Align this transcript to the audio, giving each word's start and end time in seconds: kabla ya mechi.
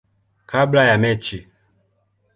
kabla 0.49 0.83
ya 0.85 0.97
mechi. 0.97 1.47